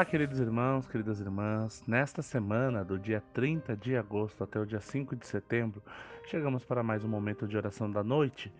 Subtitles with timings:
[0.00, 1.84] Olá, queridos irmãos, queridas irmãs.
[1.86, 5.82] Nesta semana, do dia 30 de agosto até o dia 5 de setembro,
[6.24, 8.50] chegamos para mais um momento de oração da noite.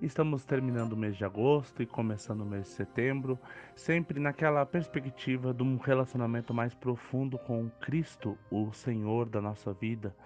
[0.00, 3.38] Estamos terminando o mês de agosto e começando o mês de setembro,
[3.74, 10.16] sempre naquela perspectiva de um relacionamento mais profundo com Cristo, o Senhor da nossa vida.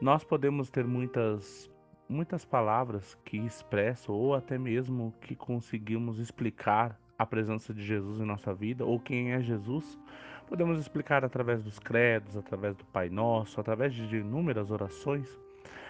[0.00, 1.68] Nós podemos ter muitas
[2.08, 8.24] muitas palavras que expressam ou até mesmo que conseguimos explicar a presença de Jesus em
[8.24, 9.98] nossa vida ou quem é Jesus,
[10.46, 15.28] podemos explicar através dos credos, através do Pai Nosso, através de inúmeras orações.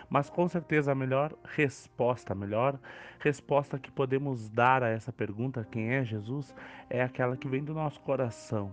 [0.09, 2.79] Mas com certeza a melhor resposta, a melhor
[3.19, 6.55] resposta que podemos dar a essa pergunta, quem é Jesus,
[6.89, 8.73] é aquela que vem do nosso coração.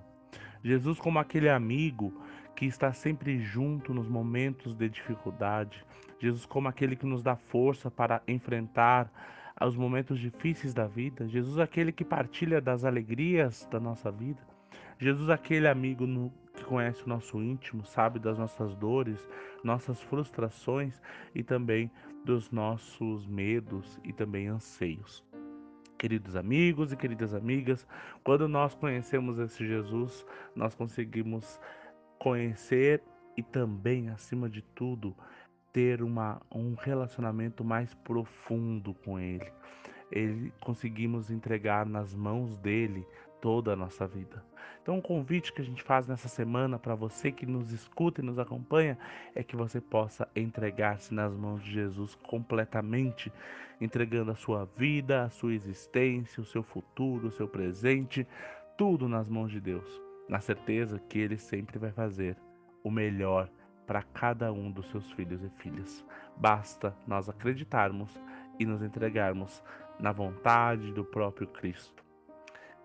[0.63, 2.13] Jesus como aquele amigo
[2.55, 5.83] que está sempre junto nos momentos de dificuldade.
[6.19, 9.11] Jesus como aquele que nos dá força para enfrentar
[9.61, 11.27] aos momentos difíceis da vida.
[11.27, 14.41] Jesus, aquele que partilha das alegrias da nossa vida.
[14.97, 19.29] Jesus, aquele amigo no, que conhece o nosso íntimo, sabe das nossas dores,
[19.63, 20.99] nossas frustrações
[21.35, 21.91] e também
[22.25, 25.23] dos nossos medos e também anseios.
[25.95, 27.87] Queridos amigos e queridas amigas,
[28.23, 31.59] quando nós conhecemos esse Jesus, nós conseguimos
[32.17, 33.03] conhecer
[33.37, 35.15] e também, acima de tudo,
[35.71, 39.51] ter uma, um relacionamento mais profundo com Ele.
[40.11, 43.05] Ele conseguimos entregar nas mãos dele
[43.39, 44.43] toda a nossa vida.
[44.81, 48.23] Então, um convite que a gente faz nessa semana para você que nos escuta e
[48.23, 48.97] nos acompanha
[49.35, 53.31] é que você possa entregar-se nas mãos de Jesus completamente,
[53.79, 58.27] entregando a sua vida, a sua existência, o seu futuro, o seu presente,
[58.77, 62.37] tudo nas mãos de Deus, na certeza que Ele sempre vai fazer
[62.83, 63.49] o melhor
[63.91, 66.05] para cada um dos seus filhos e filhas.
[66.37, 68.17] Basta nós acreditarmos
[68.57, 69.61] e nos entregarmos
[69.99, 72.01] na vontade do próprio Cristo.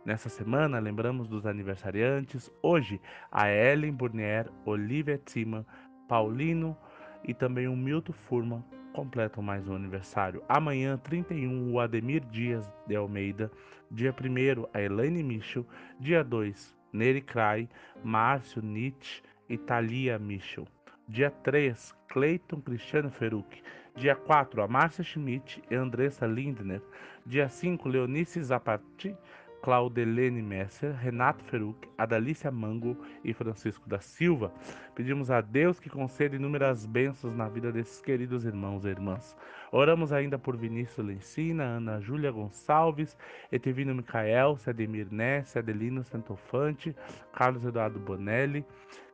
[0.04, 2.50] Nessa semana, lembramos dos aniversariantes.
[2.60, 3.00] Hoje,
[3.30, 5.64] a Ellen Burnier, Olivia Tima,
[6.08, 6.76] Paulino
[7.22, 10.42] e também o Milton Furman completam mais um aniversário.
[10.48, 13.48] Amanhã, 31, o Ademir Dias de Almeida.
[13.92, 15.64] Dia 1, a Elaine Michel.
[16.00, 17.68] Dia 2, Neri Cray,
[18.02, 20.66] Márcio Nietzsche e Thalia Michel.
[21.08, 23.62] Dia 3, Cleiton Cristiano Feruc.
[23.94, 26.82] Dia 4, a Márcia Schmidt e Andressa Lindner.
[27.24, 29.16] Dia 5, Leonice Zapati,
[29.66, 34.52] Claudelene Messer, Renato Feruc, Adalícia Mango e Francisco da Silva.
[34.94, 39.36] Pedimos a Deus que conceda inúmeras bênçãos na vida desses queridos irmãos e irmãs.
[39.72, 43.18] Oramos ainda por Vinícius Lencina, Ana Júlia Gonçalves,
[43.50, 46.94] Etevino Micael, Cedemir Ness, Adelino Santofante,
[47.32, 48.64] Carlos Eduardo Bonelli,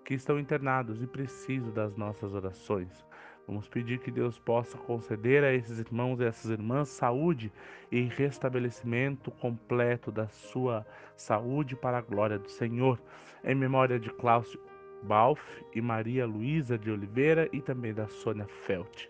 [0.05, 3.07] que estão internados e precisam das nossas orações.
[3.47, 7.53] Vamos pedir que Deus possa conceder a esses irmãos e essas irmãs saúde
[7.91, 10.87] e restabelecimento completo da sua
[11.17, 13.01] saúde para a glória do Senhor.
[13.45, 14.61] Em memória de Cláudio
[15.03, 15.41] Balf
[15.75, 19.09] e Maria Luísa de Oliveira e também da Sônia Felt.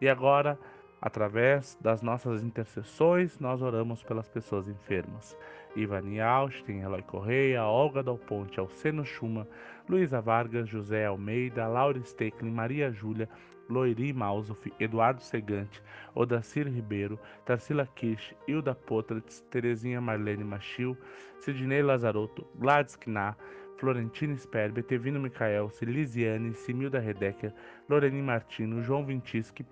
[0.00, 0.58] E agora,
[1.00, 5.36] através das nossas intercessões, nós oramos pelas pessoas enfermas.
[5.76, 9.46] Ivani Austin, Eloy Correia, Olga Dal Ponte, Alceno Schuma,
[9.88, 13.28] Luísa Vargas, José Almeida, Laura Stecklin, Maria Júlia,
[13.70, 15.80] Loiri Mausuf, Eduardo Segante,
[16.14, 20.96] Odacir Ribeiro, Tarsila Kirsch, Hilda Potratz, Terezinha Marlene Machil,
[21.38, 23.36] Sidney Lazarotto, Gladys Kná,
[23.78, 27.54] Florentina Sperber, Tevino Micael, Silisiane, Similda Redecker,
[27.88, 29.64] Loreni Martino, João Vintischi,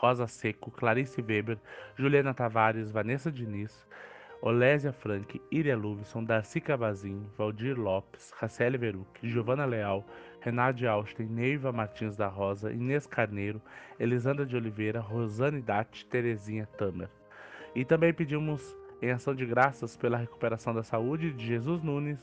[0.00, 1.58] Rosa Seco, Clarice Weber,
[1.96, 3.86] Juliana Tavares, Vanessa Diniz,
[4.46, 10.04] Olésia Frank, Iria Luvison, Darcy Cabazin, Valdir Lopes, Raceli Veruc, Giovana Leal,
[10.42, 13.58] Renate Austin, Neiva Martins da Rosa, Inês Carneiro,
[13.98, 17.08] Elisandra de Oliveira, Rosane Datti, Terezinha Tamer.
[17.74, 22.18] E também pedimos em ação de graças pela recuperação da saúde de Jesus Nunes,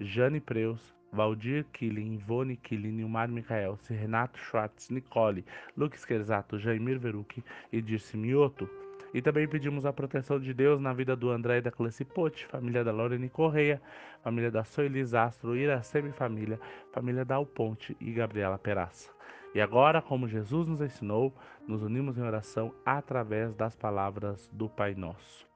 [0.00, 5.44] Jane Preus, Valdir Killing, Ivone Killing, Nilmar Michaelsi, Renato Schwartz, Nicole,
[5.76, 8.87] Lucas Querzato, Jaimir Veruc e Dirce Mioto.
[9.12, 12.46] E também pedimos a proteção de Deus na vida do André e da Cleci Pote,
[12.46, 13.80] família da Lorene Correia,
[14.22, 16.60] família da Soelis Astro, Iraceme Família,
[16.92, 19.10] família da Alponte e Gabriela Peraça.
[19.54, 21.34] E agora, como Jesus nos ensinou,
[21.66, 25.48] nos unimos em oração através das palavras do Pai Nosso.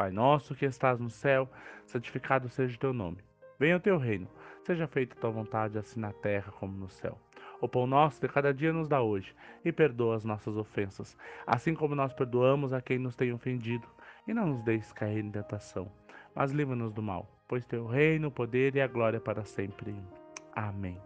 [0.00, 1.46] Pai nosso que estás no céu,
[1.84, 3.18] santificado seja o teu nome.
[3.58, 4.26] Venha o teu reino,
[4.64, 7.18] seja feita a tua vontade, assim na terra como no céu.
[7.60, 9.34] O pão nosso de cada dia nos dá hoje,
[9.64, 11.16] e perdoa as nossas ofensas,
[11.46, 13.86] assim como nós perdoamos a quem nos tem ofendido.
[14.26, 15.90] E não nos deixes cair em tentação,
[16.34, 19.94] mas livra-nos do mal, pois teu reino, o poder e a glória para sempre.
[20.54, 20.98] Amém.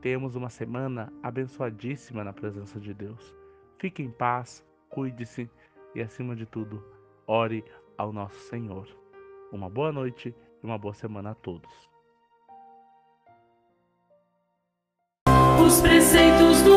[0.00, 3.34] Temos uma semana abençoadíssima na presença de Deus.
[3.78, 5.50] Fique em paz, cuide-se
[5.94, 6.84] e, acima de tudo,
[7.26, 7.64] ore
[7.96, 8.86] ao nosso Senhor.
[9.52, 11.88] Uma boa noite e uma boa semana a todos.